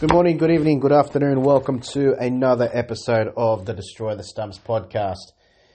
[0.00, 1.42] Good morning, good evening, good afternoon.
[1.42, 5.32] Welcome to another episode of the Destroy the Stumps podcast.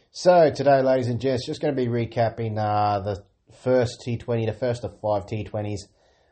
[0.10, 3.24] So today, ladies and gents, just going to be recapping uh, the
[3.62, 5.82] first T20, the first of five T20s.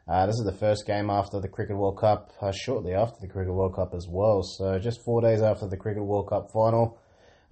[0.08, 3.28] Uh, this is the first game after the Cricket World Cup, uh, shortly after the
[3.28, 4.42] Cricket World Cup as well.
[4.42, 6.98] So just four days after the Cricket World Cup final.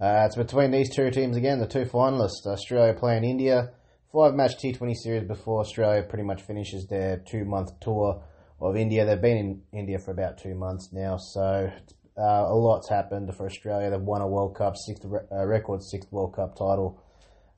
[0.00, 3.70] Uh, it's between these two teams again, the two finalists, Australia playing India.
[4.12, 8.24] Five match T20 series before Australia pretty much finishes their two month tour
[8.62, 9.04] of India.
[9.04, 11.70] They've been in India for about two months now, so
[12.16, 13.90] uh, a lot's happened for Australia.
[13.90, 17.02] They've won a World Cup, sixth uh, record sixth World Cup title.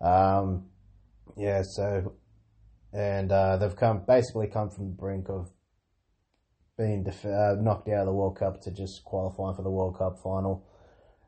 [0.00, 0.66] Um,
[1.36, 2.14] yeah, so
[2.92, 5.50] and uh, they've come basically come from the brink of
[6.78, 9.98] being def- uh, knocked out of the World Cup to just qualifying for the World
[9.98, 10.66] Cup final,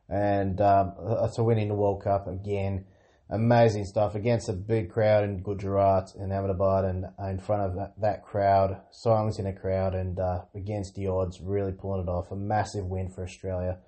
[0.08, 0.92] and um,
[1.34, 2.86] to winning the World Cup again
[3.28, 7.74] amazing stuff against a big crowd in Gujarat and Ahmedabad and uh, in front of
[7.74, 12.30] that, that crowd, silencing a crowd and uh, against the odds, really pulling it off.
[12.30, 13.78] A massive win for Australia.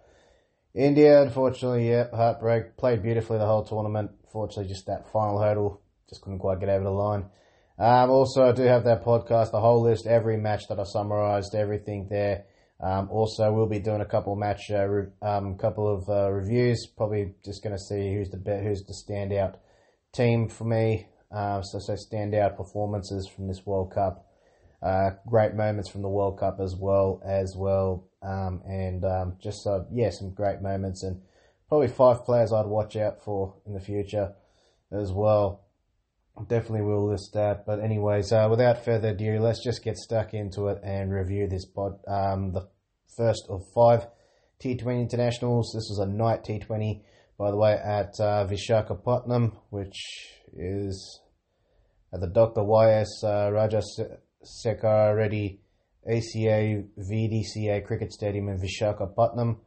[0.74, 2.76] India, unfortunately, yeah, heartbreak.
[2.76, 4.10] Played beautifully the whole tournament.
[4.30, 7.26] Fortunately, just that final hurdle, just couldn't quite get over the line.
[7.78, 11.54] Um, also, I do have that podcast, the whole list, every match that I summarised,
[11.54, 12.44] everything there.
[12.80, 16.30] Um, also, we'll be doing a couple of match, uh, re- um, couple of uh,
[16.30, 16.86] reviews.
[16.96, 19.56] Probably just going to see who's the be- who's the standout
[20.12, 21.06] team for me.
[21.34, 24.26] Uh, so, so standout performances from this World Cup.
[24.80, 29.66] Uh, great moments from the World Cup as well, as well, um, and um, just
[29.66, 31.20] uh, yeah, some great moments, and
[31.68, 34.34] probably five players I'd watch out for in the future
[34.92, 35.64] as well.
[36.46, 37.66] Definitely will list that.
[37.66, 41.64] But anyways, uh, without further ado, let's just get stuck into it and review this
[41.64, 41.98] pod.
[42.06, 42.68] Um, the
[43.16, 44.06] first of five
[44.62, 45.72] T20 internationals.
[45.74, 47.02] This is a night T20,
[47.38, 49.96] by the way, at uh, Vishakhapatnam, which
[50.56, 51.20] is
[52.12, 52.64] at the Dr.
[52.64, 53.08] Y.S.
[53.22, 53.82] Uh, Raja
[54.44, 55.60] Sekhar Reddy
[56.06, 59.58] ACA VDCA Cricket Stadium in Vishakhapatnam.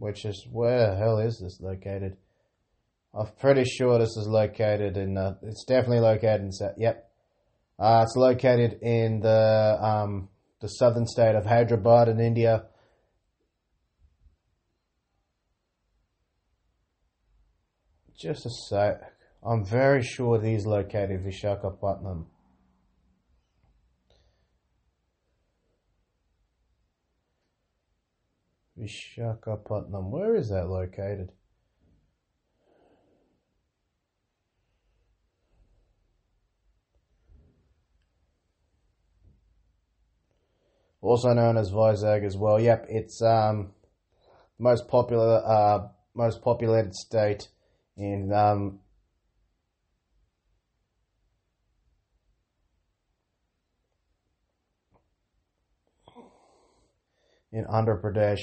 [0.00, 2.16] which is where the hell is this located?
[3.12, 5.18] I'm pretty sure this is located in.
[5.18, 6.50] Uh, it's definitely located in.
[6.78, 7.10] Yep,
[7.78, 10.28] uh, it's located in the um,
[10.60, 12.66] the southern state of Hyderabad in India.
[18.16, 19.00] Just a sec.
[19.42, 22.26] I'm very sure these located Vishakhapatnam.
[28.78, 30.10] Vishakhapatnam.
[30.10, 31.32] Where is that located?
[41.02, 42.60] Also known as Vizag as well.
[42.60, 43.72] Yep, it's um
[44.58, 47.48] most popular uh most populated state
[47.96, 48.80] in um
[57.52, 58.40] in Andhra Pradesh.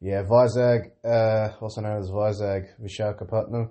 [0.00, 3.70] Yeah, Vizag, uh, also known as Vizag, Vishakhapatnam.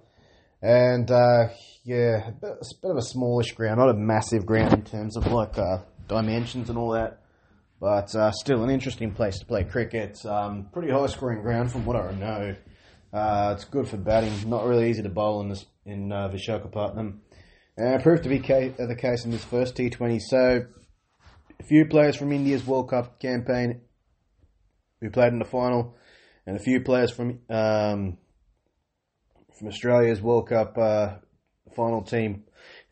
[0.61, 1.47] And, uh,
[1.83, 5.57] yeah, a bit of a smallish ground, not a massive ground in terms of like,
[5.57, 7.21] uh, dimensions and all that.
[7.79, 10.25] But, uh, still an interesting place to play cricket.
[10.25, 12.55] Um, pretty high scoring ground from what I know.
[13.13, 17.19] Uh, it's good for batting, not really easy to bowl in this, in, uh, Vishakhapatnam.
[17.77, 20.19] And it proved to be ca- the case in this first T20.
[20.21, 20.65] So,
[21.59, 23.81] a few players from India's World Cup campaign
[25.01, 25.95] who played in the final
[26.45, 28.17] and a few players from um,
[29.57, 31.15] from Australia's World Cup uh,
[31.75, 32.43] final team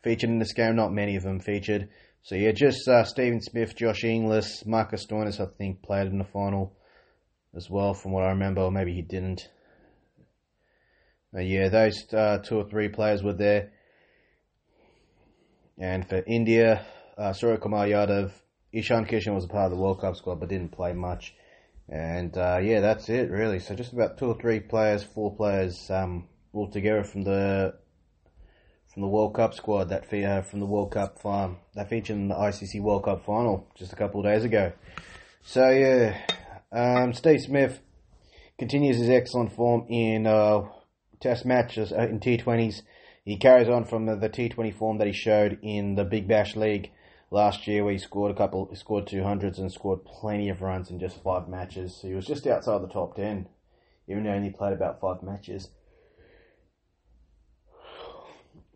[0.02, 0.76] featured in this game.
[0.76, 1.88] Not many of them featured.
[2.28, 6.24] So yeah, just uh, Stephen Smith, Josh Inglis, Marcus Stoinis, I think, played in the
[6.24, 6.76] final
[7.56, 8.60] as well, from what I remember.
[8.60, 9.48] Or maybe he didn't.
[11.32, 13.70] But yeah, those uh, two or three players were there.
[15.78, 16.84] And for India,
[17.16, 18.32] uh, Surya Kumar Yadav,
[18.74, 21.34] Ishan Kishan was a part of the World Cup squad, but didn't play much.
[21.88, 23.58] And uh, yeah, that's it really.
[23.58, 27.72] So just about two or three players, four players um, all together from the
[28.92, 32.16] from the World Cup squad that fe- uh, from the World Cup farm that featured
[32.16, 34.72] in the ICC World Cup final just a couple of days ago.
[35.42, 36.20] So yeah,
[36.72, 37.80] um, Steve Smith
[38.58, 40.62] continues his excellent form in uh,
[41.20, 42.82] Test matches uh, in T20s.
[43.24, 46.56] He carries on from the, the T20 form that he showed in the Big Bash
[46.56, 46.90] League
[47.30, 50.98] last year where he scored a couple, scored 200s and scored plenty of runs in
[50.98, 51.98] just five matches.
[52.00, 53.48] So he was just outside the top 10,
[54.08, 55.68] even though he only played about five matches.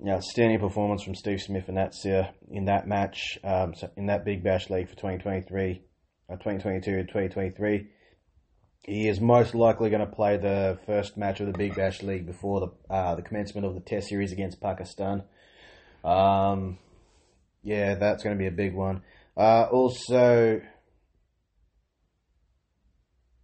[0.04, 4.06] Yeah, outstanding performance from Steve Smith in that uh, in that match, um, so in
[4.06, 5.80] that Big Bash League for 2023,
[6.28, 7.88] uh, 2022 and 2023.
[8.84, 12.26] He is most likely going to play the first match of the Big Bash League
[12.26, 15.22] before the uh, the commencement of the Test series against Pakistan
[16.02, 16.78] Um,
[17.62, 19.02] yeah, that's going to be a big one.
[19.36, 20.60] Uh, also,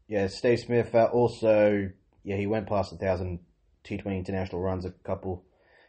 [0.09, 1.89] yeah, Steve Smith uh, also,
[2.25, 3.39] yeah, he went past a thousand
[3.85, 5.45] T20 international runs a couple.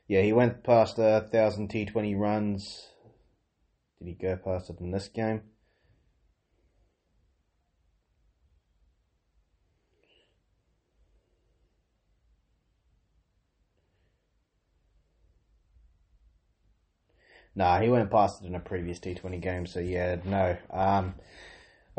[0.09, 2.89] Yeah, he went past a thousand T20 runs.
[4.00, 5.44] Did he go past it in this game?
[17.53, 20.57] Nah, he went past it in a previous T20 game, so yeah, no.
[20.71, 21.13] Um,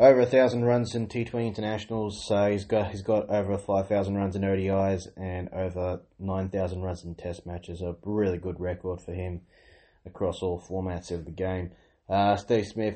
[0.01, 4.15] over a thousand runs in T20 internationals, so he's got he's got over five thousand
[4.15, 7.81] runs in ODIs and over nine thousand runs in Test matches.
[7.81, 9.41] A really good record for him
[10.03, 11.71] across all formats of the game.
[12.09, 12.95] Uh, Steve Smith.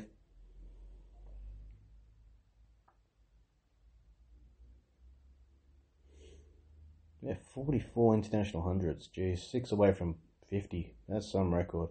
[7.22, 9.07] Yeah, 44 international hundreds.
[9.07, 10.16] Geez, six away from
[10.52, 10.94] 50.
[11.07, 11.90] That's some record.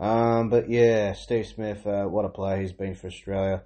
[0.00, 3.62] Um, but yeah, Steve Smith, uh, what a player he's been for Australia.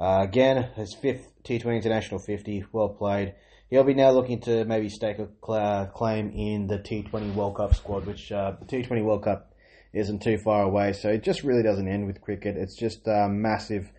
[0.00, 3.34] Uh, again, his fifth T20 International 50, well played.
[3.68, 7.74] He'll be now looking to maybe stake a cl- claim in the T20 World Cup
[7.74, 9.52] squad, which uh, the T20 World Cup
[9.92, 10.92] isn't too far away.
[10.92, 12.56] So it just really doesn't end with cricket.
[12.56, 13.90] It's just a massive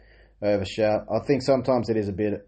[0.42, 1.06] overshout.
[1.12, 2.48] I think sometimes it is a bit,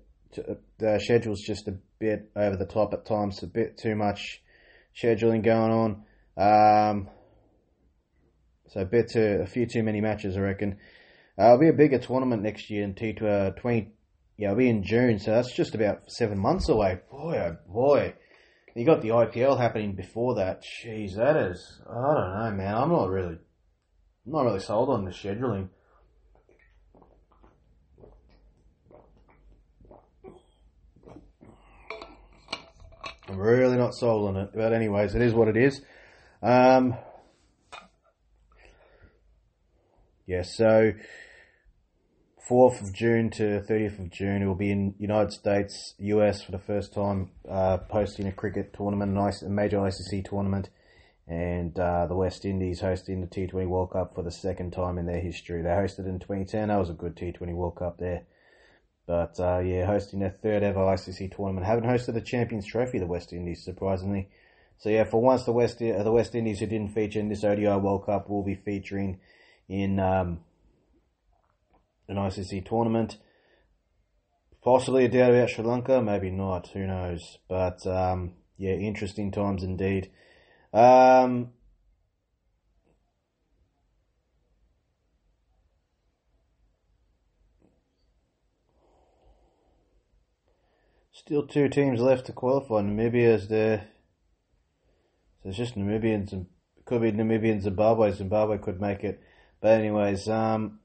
[0.78, 4.42] the schedule's just a bit over the top at times, a bit too much
[4.96, 6.04] scheduling going on.
[6.38, 7.10] Um,
[8.70, 10.78] so a bit too, a few too many matches, I reckon.
[11.40, 13.22] Uh, it'll be a bigger tournament next year in T20.
[13.22, 13.90] Uh,
[14.38, 17.00] yeah, it'll be in June, so that's just about seven months away.
[17.10, 18.14] Boy, oh boy.
[18.76, 20.64] You got the IPL happening before that.
[20.64, 21.82] Jeez, that is.
[21.90, 22.76] I don't know, man.
[22.76, 23.38] I'm not really,
[24.26, 25.68] I'm not really sold on the scheduling.
[33.28, 34.50] I'm really not sold on it.
[34.54, 35.82] But anyways, it is what it is.
[36.42, 36.96] Um,
[40.32, 40.94] yeah, so
[42.50, 46.54] 4th of June to 30th of June, it will be in United States, US for
[46.54, 50.70] the first time, uh, hosting a cricket tournament, a major ICC tournament,
[51.28, 55.06] and uh, the West Indies hosting the T20 World Cup for the second time in
[55.06, 55.62] their history.
[55.62, 56.70] They hosted in 2010.
[56.70, 58.24] That was a good T20 World Cup there.
[59.08, 61.66] But uh, yeah, hosting their third ever ICC tournament.
[61.66, 64.30] Haven't hosted a Champions Trophy, the West Indies, surprisingly.
[64.78, 67.44] So yeah, for once, the West uh, the West Indies who didn't feature in this
[67.44, 69.20] ODI World Cup will be featuring
[69.72, 70.42] in um,
[72.10, 73.18] an ICC tournament.
[74.62, 77.38] Possibly a doubt about Sri Lanka, maybe not, who knows.
[77.48, 80.12] But um, yeah, interesting times indeed.
[80.74, 81.52] Um,
[91.14, 92.82] still two teams left to qualify.
[92.82, 93.88] Namibia is there.
[95.42, 96.48] So it's just Namibians and
[96.86, 98.12] could be Namibia and Zimbabwe.
[98.12, 99.24] Zimbabwe could make it.
[99.62, 100.80] But anyways, um,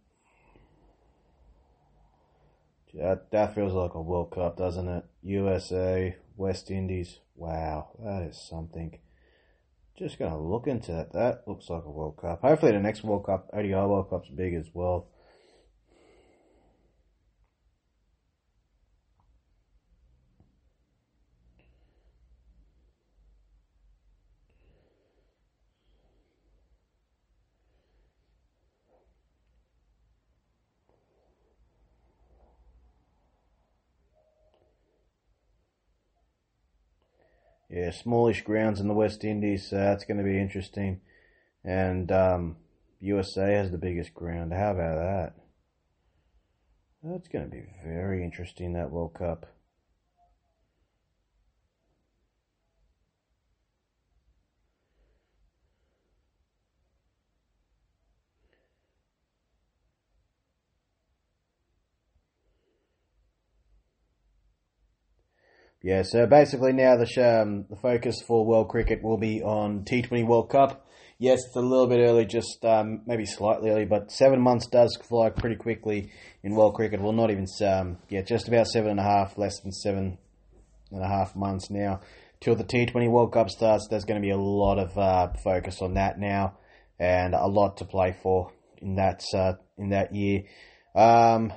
[2.93, 5.05] that, that feels like a World Cup, doesn't it?
[5.23, 7.19] USA, West Indies.
[7.35, 8.99] Wow, that is something.
[9.99, 11.13] Just gonna look into that.
[11.15, 12.43] That looks like a World Cup.
[12.43, 15.09] Hopefully, the next World Cup, ODI World Cup's big as well.
[37.69, 39.69] Yeah, smallish grounds in the West Indies.
[39.69, 41.01] So that's going to be interesting.
[41.65, 42.57] And um,
[43.01, 44.53] USA has the biggest ground.
[44.53, 45.35] How about that?
[47.03, 49.47] That's going to be very interesting, that World Cup.
[65.83, 70.27] Yeah, so basically now the um, the focus for World Cricket will be on T20
[70.27, 70.87] World Cup.
[71.19, 74.99] Yes, it's a little bit early, just um, maybe slightly early, but seven months does
[75.09, 76.11] fly pretty quickly
[76.43, 77.01] in World Cricket.
[77.01, 80.19] Well, not even um, yeah, just about seven and a half, less than seven
[80.91, 82.01] and a half months now
[82.41, 83.87] till the T20 World Cup starts.
[83.89, 86.59] There's going to be a lot of uh, focus on that now,
[86.99, 90.43] and a lot to play for in that uh, in that year.
[90.95, 91.53] Um,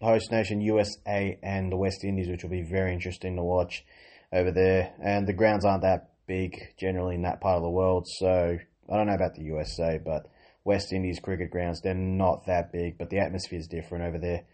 [0.00, 3.84] host nation USA and the West Indies, which will be very interesting to watch
[4.32, 4.92] over there.
[5.02, 8.56] And the grounds aren't that big generally in that part of the world, so
[8.90, 10.26] I don't know about the USA, but
[10.64, 14.44] West Indies cricket grounds, they're not that big, but the atmosphere is different over there.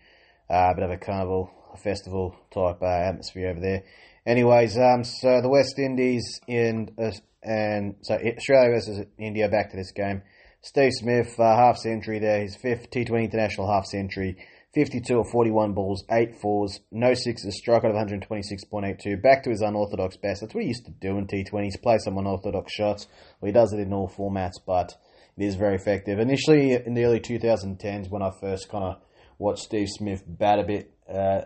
[0.49, 3.83] Uh, a bit of a carnival, a festival type uh, atmosphere over there.
[4.25, 7.11] Anyways, um, so the West Indies in uh,
[7.47, 9.49] and so Australia versus India.
[9.49, 10.23] Back to this game.
[10.63, 14.37] Steve Smith, uh, half century there, his fifth T20 international half century.
[14.77, 19.63] 52 or 41 balls, 8 fours, no sixes, strike out of 126.82, back to his
[19.63, 20.43] unorthodox best.
[20.43, 23.07] That's what he used to do in T20s, play some unorthodox shots.
[23.41, 24.93] Well, he does it in all formats, but
[25.39, 26.19] it is very effective.
[26.19, 28.97] Initially, in the early 2010s, when I first kind of
[29.39, 31.41] watched Steve Smith bat a bit, uh,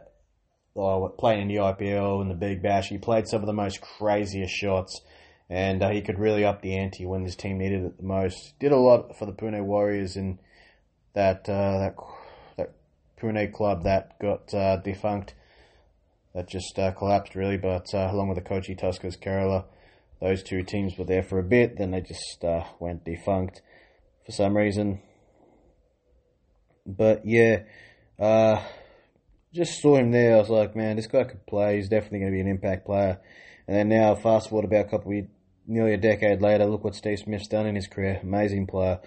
[1.17, 4.53] playing in the IPL and the Big Bash, he played some of the most craziest
[4.53, 5.03] shots,
[5.49, 8.59] and uh, he could really up the ante when his team needed it the most.
[8.59, 10.41] Did a lot for the Pune Warriors in
[11.15, 11.95] that uh, that
[13.21, 15.35] Pune club that got uh, defunct,
[16.35, 17.57] that just uh, collapsed really.
[17.57, 19.65] But uh, along with the Kochi Tuskers Kerala,
[20.21, 23.63] those two teams were there for a bit, then they just uh, went defunct
[24.25, 25.01] for some reason.
[26.87, 27.63] But yeah,
[28.19, 28.63] uh,
[29.53, 30.37] just saw him there.
[30.37, 31.77] I was like, man, this guy could play.
[31.77, 33.21] He's definitely going to be an impact player.
[33.67, 35.25] And then now, fast forward about a couple of
[35.67, 38.21] nearly a decade later, look what Steve Smith's done in his career.
[38.23, 39.01] Amazing player.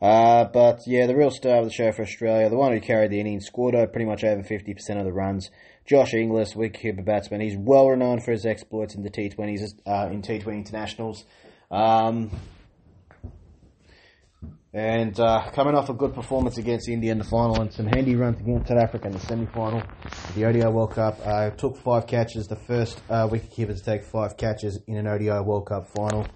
[0.00, 3.10] Uh, but yeah, the real star of the show for Australia, the one who carried
[3.10, 5.50] the innings, scored pretty much over 50% of the runs.
[5.86, 7.40] Josh Inglis, wicketkeeper batsman.
[7.40, 11.24] He's well renowned for his exploits in the T20s, uh, in T20 internationals.
[11.70, 12.30] Um,
[14.72, 18.14] and uh, coming off a good performance against India in the final and some handy
[18.14, 19.82] runs against South Africa in the semi final
[20.36, 21.18] the ODI World Cup.
[21.24, 25.40] Uh, took five catches, the first uh, wicketkeeper to take five catches in an ODI
[25.40, 26.26] World Cup final.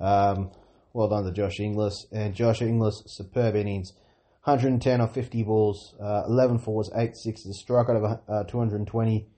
[0.00, 0.50] Um,
[0.92, 2.06] well done to Josh Inglis.
[2.12, 3.92] And Josh Inglis, superb innings.
[4.44, 9.28] 110 on 50 balls, uh, 11 fours, 8 sixes, strike out of uh, 220.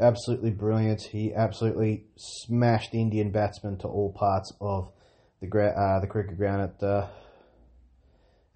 [0.00, 1.02] Absolutely brilliant.
[1.02, 4.90] He absolutely smashed Indian batsmen to all parts of
[5.40, 7.08] the, gra- uh, the cricket ground at uh,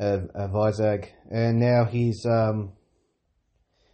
[0.01, 2.73] Vizag, and now he's um,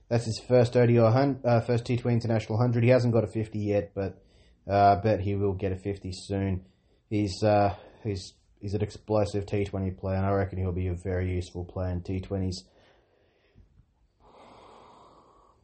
[0.08, 2.84] that's his first ODI uh, first T20 international hundred.
[2.84, 4.22] He hasn't got a fifty yet, but
[4.68, 6.66] uh, I bet he will get a fifty soon.
[7.08, 10.94] He's uh, he's he's an explosive T Twenty player, and I reckon he'll be a
[10.94, 12.64] very useful player in T Twenties.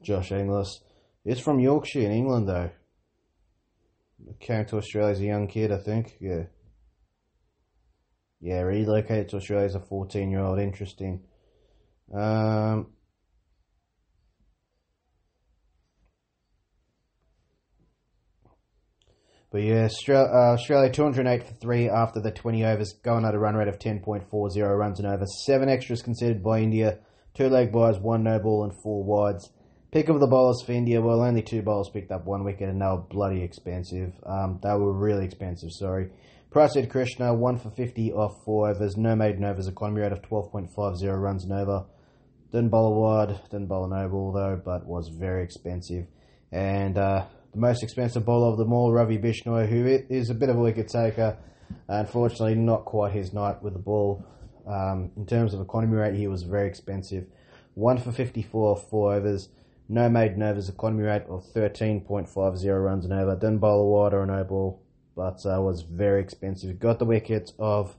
[0.03, 0.81] Josh Inglis
[1.25, 2.71] is from Yorkshire in England, though.
[4.39, 6.19] Came to Australia as a young kid, I think.
[6.21, 6.45] Yeah.
[8.39, 10.59] Yeah, relocated to Australia as a 14 year old.
[10.59, 11.23] Interesting.
[12.15, 12.89] Um,
[19.51, 23.57] but yeah, Australia, uh, 208 for 3 after the 20 overs, going at a run
[23.57, 25.27] rate of 10.40 runs and over.
[25.45, 27.01] Seven extras considered by India,
[27.35, 29.51] two leg byes, one no ball, and four wides.
[29.91, 32.81] Pick of the bowlers for India, well, only two bowlers picked up one wicket and
[32.81, 34.13] they were bloody expensive.
[34.25, 36.11] Um, they were really expensive, sorry.
[36.53, 41.21] Prasidh Krishna, 1 for 50 off 4 overs, no maiden overs, economy rate of 12.50
[41.21, 41.87] runs and over.
[42.53, 46.07] Didn't bowl a wide, didn't bowl a no ball though, but was very expensive.
[46.53, 50.49] And uh, the most expensive bowler of them all, Ravi Bishnoi, who is a bit
[50.49, 51.37] of a wicket taker.
[51.89, 54.25] Unfortunately, not quite his night with the ball.
[54.67, 57.27] Um, in terms of economy rate, he was very expensive.
[57.75, 59.49] 1 for 54 4 overs,
[59.89, 63.35] no maiden overs, economy rate of 13.50 runs and over.
[63.35, 64.83] Didn't bowl a wide or a no ball
[65.21, 66.79] but uh, was very expensive.
[66.79, 67.95] Got the wicket of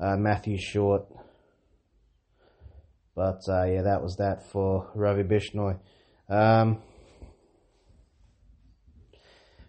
[0.00, 1.04] uh, Matthew Short.
[3.14, 5.78] But uh, yeah, that was that for Ravi Bishnoi.
[6.28, 6.80] Um,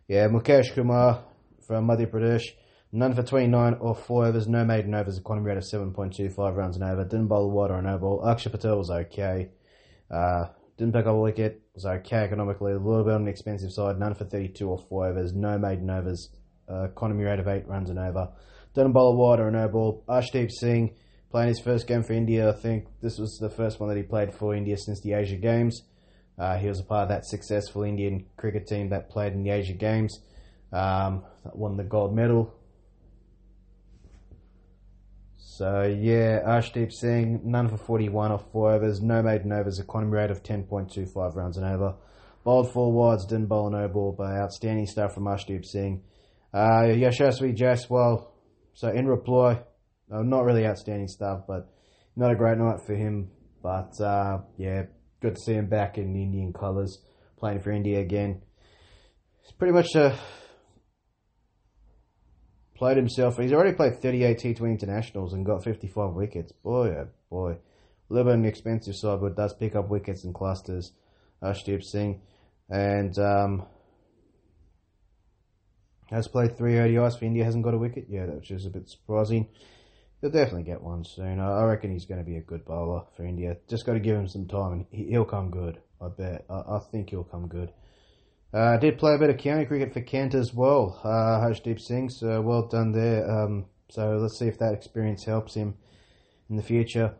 [0.07, 1.23] yeah, Mukesh Kumar
[1.65, 2.43] from Madhya Pradesh.
[2.91, 6.85] None for 29 or 4 overs, no maiden overs, economy rate of 7.25 runs and
[6.85, 7.03] over.
[7.03, 8.23] Didn't bowl water or no ball.
[8.25, 9.49] Axar Patel was okay.
[10.09, 10.45] Uh,
[10.77, 13.99] didn't pick up a wicket, was okay economically, a little bit on the expensive side.
[13.99, 16.29] None for 32 or 4 overs, no maiden overs,
[16.71, 18.29] uh, economy rate of 8 runs and over.
[18.75, 20.03] Didn't bowl wide or a no ball.
[20.07, 20.95] Arshdeep Singh
[21.31, 22.49] playing his first game for India.
[22.49, 25.37] I think this was the first one that he played for India since the Asia
[25.37, 25.81] Games.
[26.37, 29.51] Uh, he was a part of that successful Indian cricket team that played in the
[29.51, 30.19] Asia Games,
[30.73, 31.23] um,
[31.53, 32.53] won the gold medal.
[35.37, 40.31] So yeah, Arshdeep Singh, none for 41 off 4 overs, no maiden overs, economy rate
[40.31, 41.95] of 10.25 runs and over.
[42.45, 46.03] Bowled four wides, didn't bowl no ball, but outstanding stuff from Arshdeep Singh.
[46.53, 48.27] Uh, Yashasvi Jaiswal.
[48.73, 49.61] So in reply,
[50.11, 51.73] uh, not really outstanding stuff, but
[52.15, 53.31] not a great night for him.
[53.63, 54.83] But uh, yeah,
[55.25, 56.99] good to see him back in Indian colours,
[57.39, 58.43] playing for India again.
[59.41, 60.15] He's pretty much uh,
[62.75, 63.39] played himself.
[63.39, 66.51] He's already played 38 T20 internationals and got 55 wickets.
[66.51, 67.51] Boy, oh boy.
[67.53, 70.91] A little bit on the expensive side, but does pick up wickets in clusters.
[71.41, 72.21] Arshdeep Singh.
[72.69, 73.65] And um,
[76.11, 78.87] has played three ODIs for India, hasn't got a wicket yet, which is a bit
[78.87, 79.47] surprising.
[80.25, 81.39] He'll definitely get one soon.
[81.39, 83.57] I reckon he's going to be a good bowler for India.
[83.69, 85.77] Just got to give him some time, and he'll come good.
[86.01, 86.45] I bet.
[86.49, 87.71] I, think he'll come good.
[88.51, 92.09] Uh, did play a bit of county cricket for Kent as well, uh, Arshdeep Singh.
[92.09, 93.29] So well done there.
[93.29, 95.75] Um, so let's see if that experience helps him
[96.49, 97.13] in the future.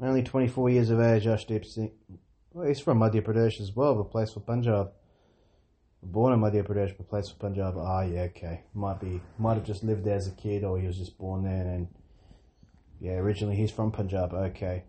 [0.00, 1.90] Only 24 years of age, Arshdeep Singh.
[2.52, 4.92] Well, he's from Madhya Pradesh as well, but plays for Punjab.
[6.02, 7.74] Born in Madhya Pradesh, but plays for Punjab.
[7.76, 8.62] Ah, yeah, okay.
[8.74, 11.44] Might be, might have just lived there as a kid, or he was just born
[11.44, 11.66] there.
[11.74, 11.88] And
[13.00, 14.32] yeah, originally he's from Punjab.
[14.32, 14.84] Okay,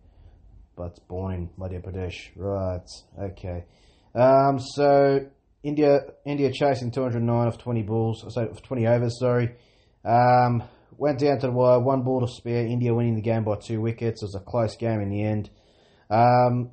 [0.78, 2.30] but born in Madhya Pradesh.
[2.36, 2.88] Right.
[3.32, 3.66] Okay.
[4.16, 4.58] Um.
[4.60, 5.28] So
[5.64, 8.26] India, India chasing 209 of 20 balls.
[8.30, 9.20] So 20 overs.
[9.20, 9.56] Sorry.
[10.06, 10.64] Um.
[10.98, 12.66] Went down to the wire, one ball to spare.
[12.66, 14.22] India winning the game by two wickets.
[14.22, 15.50] It was a close game in the end.
[16.12, 16.72] Um,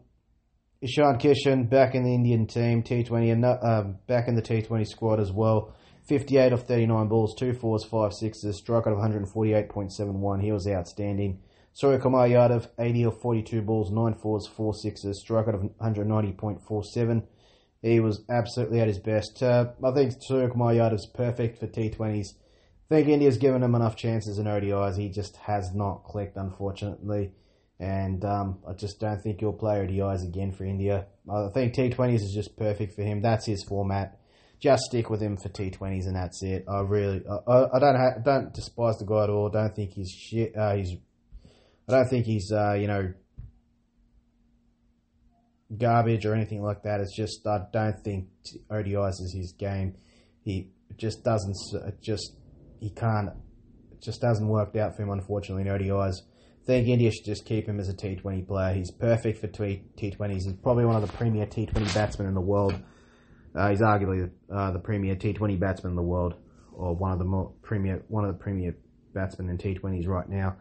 [0.80, 5.18] Ishan Kishan back in the Indian team, T20, and um, back in the T20 squad
[5.18, 5.74] as well.
[6.08, 10.40] 58 of 39 balls, two fours, five sixes, strike out of 148.71.
[10.40, 11.40] He was outstanding.
[11.72, 17.24] Surya Kumar Yadav, 80 of 42 balls, nine fours, four sixes, strike out of 190.47.
[17.82, 19.42] He was absolutely at his best.
[19.42, 22.34] Uh, I think Surya Kumar Yadav's perfect for T20s.
[22.90, 24.96] I think India's given him enough chances in ODIs.
[24.96, 27.32] He just has not clicked, unfortunately.
[27.80, 31.06] And um, I just don't think he'll play ODIs again for India.
[31.30, 33.22] I think T20s is just perfect for him.
[33.22, 34.18] That's his format.
[34.60, 36.64] Just stick with him for T20s, and that's it.
[36.68, 39.48] I really, I, I don't, ha- don't despise the guy at all.
[39.48, 40.56] Don't think he's shit.
[40.56, 40.96] Uh, he's,
[41.88, 43.12] I don't think he's, uh, you know,
[45.76, 47.00] garbage or anything like that.
[47.00, 48.28] It's just I don't think
[48.70, 49.94] ODIs is his game.
[50.42, 51.56] He just doesn't.
[52.00, 52.32] Just
[52.80, 53.30] he can't.
[54.00, 56.16] Just hasn't worked out for him, unfortunately, in ODIs.
[56.68, 58.74] Think India should just keep him as a T20 player.
[58.74, 60.30] He's perfect for T20s.
[60.34, 62.74] He's probably one of the premier T20 batsmen in the world.
[63.54, 66.34] Uh, he's arguably uh, the premier T20 batsman in the world,
[66.74, 68.76] or one of the more premier, one of the premier
[69.14, 70.56] batsmen in T20s right now.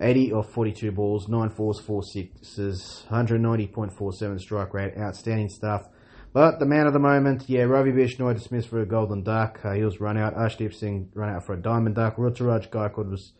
[0.00, 5.86] 80 of 42 balls, 9 fours, 4 sixes, 190.47 strike rate, outstanding stuff.
[6.32, 9.60] But the man of the moment, yeah, Ravi Bishnoi dismissed for a golden duck.
[9.62, 10.34] Uh, he was run out.
[10.34, 12.16] Arshdeep Singh run out for a diamond duck.
[12.16, 13.34] Ruturaj Gaikwad was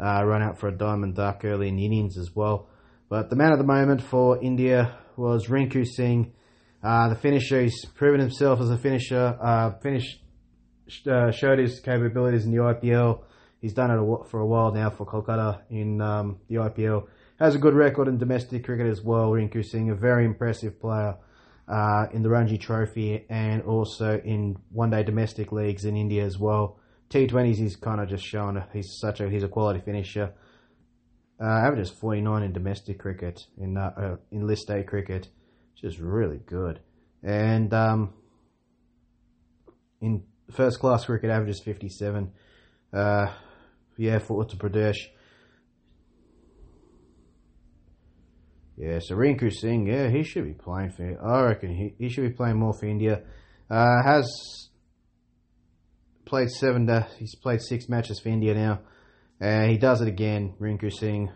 [0.00, 2.68] uh, run out for a diamond duck early in the innings as well.
[3.08, 6.32] But the man at the moment for India was Rinku Singh.
[6.82, 9.38] Uh, the finisher, he's proven himself as a finisher.
[9.40, 10.22] Uh, finished,
[11.06, 13.22] uh, showed his capabilities in the IPL.
[13.60, 17.06] He's done it for a while now for Kolkata in um, the IPL.
[17.38, 19.30] Has a good record in domestic cricket as well.
[19.30, 21.16] Rinku Singh, a very impressive player
[21.68, 26.78] uh, in the Ranji Trophy and also in one-day domestic leagues in India as well.
[27.12, 30.32] T20s, he's kind of just shown he's such a he's a quality finisher.
[31.40, 35.28] Uh, averages 49 in domestic cricket in uh, uh, in list A cricket,
[35.82, 36.80] is really good.
[37.22, 38.14] And um,
[40.00, 42.32] in first class cricket, averages 57.
[42.92, 43.26] Uh,
[43.96, 44.96] yeah, for Uttar Pradesh.
[48.76, 51.24] Yeah, so Rinku Singh, yeah, he should be playing for.
[51.24, 53.22] I reckon he, he should be playing more for India.
[53.70, 54.70] Uh, has
[56.32, 56.86] played seven.
[56.86, 58.80] To, he's played six matches for India now.
[59.38, 60.54] Uh, he does it again.
[60.58, 61.30] Rinku Singh,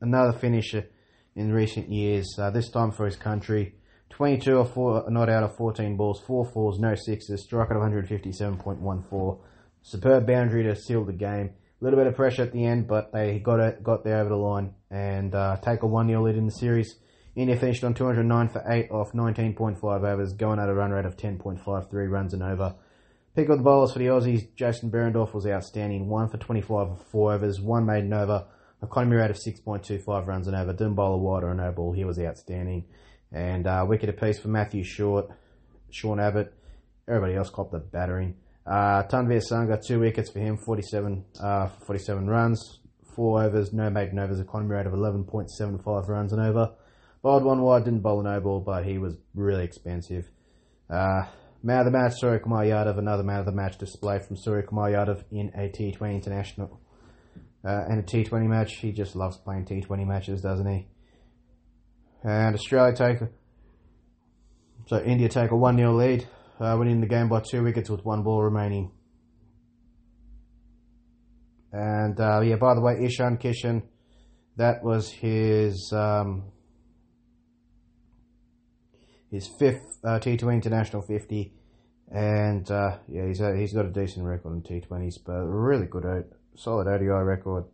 [0.00, 0.86] another finisher
[1.34, 2.34] in recent years.
[2.38, 3.74] Uh, this time for his country.
[4.08, 9.38] 22 or four, not out of 14 balls, four fours, no sixes, strike at 157.14.
[9.82, 11.50] Superb boundary to seal the game.
[11.78, 14.30] A little bit of pressure at the end, but they got it, got there over
[14.30, 16.96] the line and uh, take a 1 0 lead in the series.
[17.34, 21.18] India finished on 209 for 8 off 19.5 overs, going at a run rate of
[21.18, 22.76] 10.53 runs and over.
[23.36, 27.06] Pick of the bowlers for the Aussies, Jason Behrendorff was outstanding, 1 for 25 of
[27.08, 28.46] 4 overs, 1 maiden over,
[28.82, 30.72] economy rate of 6.25 runs and over.
[30.72, 32.86] Didn't bowl a wide or a no ball, he was outstanding.
[33.30, 35.28] And uh, wicket apiece for Matthew Short,
[35.90, 36.54] Sean Abbott,
[37.06, 38.36] everybody else copped the battering.
[38.66, 42.78] Uh, Tanveer Sangha, two wickets for him, 47, uh, 47 runs,
[43.14, 46.72] four overs, no maiden overs, economy rate of 11.75 runs and over.
[47.20, 50.24] Bowled one wide, didn't bowl a no ball, but he was really expensive.
[50.88, 51.24] Uh,
[51.66, 54.62] man of the match, Surya Kumar Yadav, another man of the match display from Surya
[54.62, 56.80] Kumar Yadav in a T20 international.
[57.64, 60.86] Uh, and a T20 match, he just loves playing T20 matches, doesn't he?
[62.22, 63.18] And Australia take,
[64.86, 66.28] so India take a 1 0 lead
[66.60, 68.92] uh, winning the game by two wickets with one ball remaining.
[71.72, 73.82] And uh, yeah, by the way, Ishan Kishan,
[74.56, 76.44] that was his um,
[79.32, 81.55] his fifth uh, T20 international fifty,
[82.10, 86.86] and uh, yeah, he's he's got a decent record in T20s, but really good, solid
[86.86, 87.64] ODI record.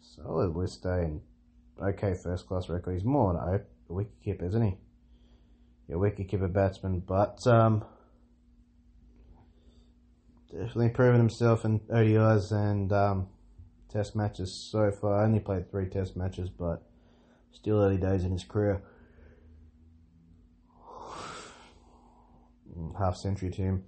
[0.00, 1.20] Solid list A and
[1.80, 2.94] okay first class record.
[2.94, 4.76] He's more than a wicket keeper, isn't he?
[5.88, 7.84] yeah, wicketkeeper batsman, but um,
[10.50, 13.28] definitely proven himself in ODIs and um,
[13.88, 15.24] Test matches so far.
[15.24, 16.82] Only played three Test matches, but
[17.52, 18.82] still early days in his career.
[22.98, 23.84] half century team.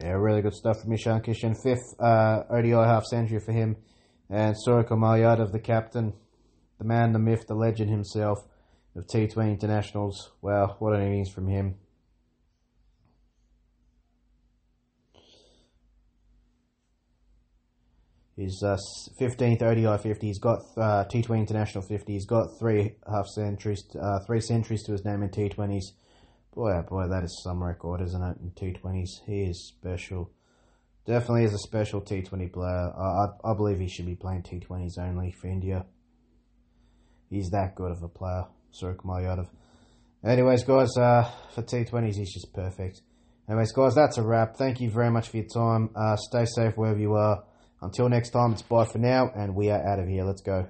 [0.00, 1.60] Yeah, really good stuff from Ishan Kishan.
[1.60, 3.76] Fifth uh, ODI half century for him.
[4.30, 6.12] And Soraka of the captain,
[6.78, 8.38] the man, the myth, the legend himself
[8.94, 10.32] of T20 internationals.
[10.40, 11.76] Wow, what an innings from him.
[18.38, 18.76] His uh,
[19.20, 20.26] 15th ODI 50.
[20.26, 22.12] He's got uh, T20 international 50.
[22.12, 25.82] He's got three half centuries, uh, three centuries to his name in T20s.
[26.54, 28.36] Boy, oh boy, that is some record, isn't it?
[28.40, 30.30] In T20s, he is special.
[31.04, 32.92] Definitely is a special T20 player.
[32.96, 35.86] I, I, I believe he should be playing T20s only for India.
[37.30, 39.48] He's that good of a player, Surya Kumar Yadav.
[40.24, 43.02] Anyways, guys, uh, for T20s, he's just perfect.
[43.48, 44.56] Anyways, guys, that's a wrap.
[44.56, 45.90] Thank you very much for your time.
[45.96, 47.42] Uh, stay safe wherever you are.
[47.80, 50.24] Until next time, it's bye for now, and we are out of here.
[50.24, 50.66] Let's go.